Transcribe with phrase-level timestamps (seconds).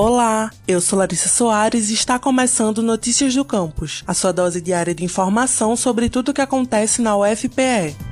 [0.00, 4.94] Olá, eu sou Larissa Soares e está começando Notícias do Campus, a sua dose diária
[4.94, 8.07] de informação sobre tudo o que acontece na UFPE.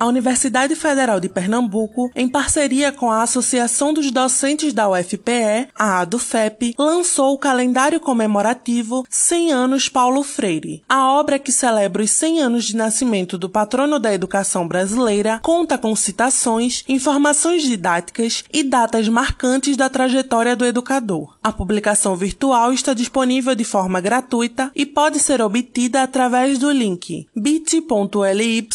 [0.00, 6.00] A Universidade Federal de Pernambuco, em parceria com a Associação dos Docentes da UFPE, a
[6.00, 10.82] ADUFEP, lançou o calendário comemorativo 100 anos Paulo Freire.
[10.88, 15.76] A obra que celebra os 100 anos de nascimento do patrono da educação brasileira conta
[15.76, 21.36] com citações, informações didáticas e datas marcantes da trajetória do educador.
[21.42, 27.28] A publicação virtual está disponível de forma gratuita e pode ser obtida através do link
[27.36, 28.66] bit.ly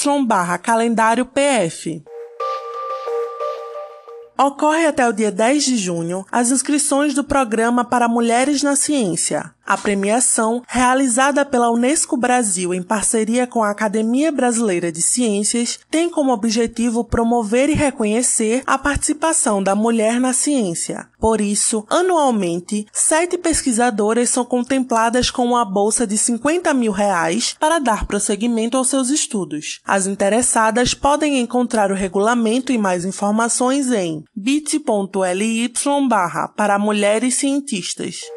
[0.62, 2.04] calendário PF.
[4.38, 9.55] Ocorre até o dia 10 de junho as inscrições do Programa para Mulheres na Ciência.
[9.68, 16.08] A premiação, realizada pela Unesco Brasil em parceria com a Academia Brasileira de Ciências, tem
[16.08, 21.08] como objetivo promover e reconhecer a participação da mulher na ciência.
[21.20, 27.80] Por isso, anualmente, sete pesquisadoras são contempladas com uma bolsa de 50 mil reais para
[27.80, 29.82] dar prosseguimento aos seus estudos.
[29.84, 35.74] As interessadas podem encontrar o regulamento e mais informações em bit.ly
[36.08, 38.35] barra para mulheres cientistas.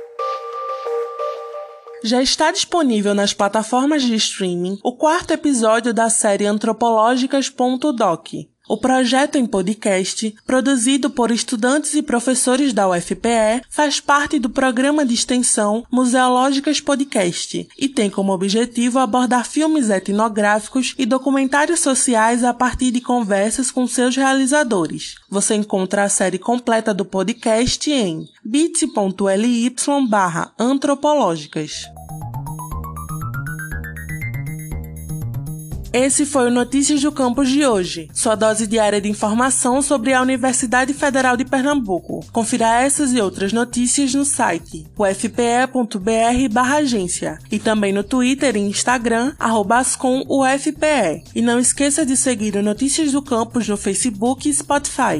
[2.03, 8.29] Já está disponível nas plataformas de streaming o quarto episódio da série Antropológicas.doc.
[8.69, 15.07] O projeto em podcast, produzido por estudantes e professores da UFPE, faz parte do programa
[15.07, 22.53] de extensão Museológicas Podcast e tem como objetivo abordar filmes etnográficos e documentários sociais a
[22.53, 25.15] partir de conversas com seus realizadores.
[25.31, 29.75] Você encontra a série completa do podcast em bit.ly
[30.59, 31.89] antropológicas.
[36.01, 40.23] Esse foi o Notícias do Campus de hoje, sua dose diária de informação sobre a
[40.23, 42.25] Universidade Federal de Pernambuco.
[42.31, 51.25] Confira essas e outras notícias no site ufpe.br/agência e também no Twitter e Instagram @ascomufpe.
[51.34, 55.19] E não esqueça de seguir o Notícias do Campus no Facebook e Spotify.